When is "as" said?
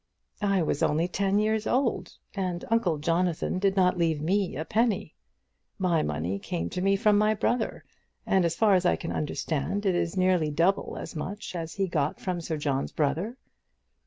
8.43-8.55, 8.73-8.83, 10.97-11.15, 11.55-11.75